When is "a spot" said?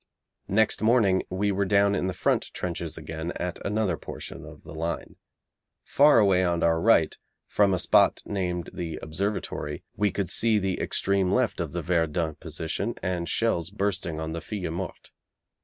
7.71-8.23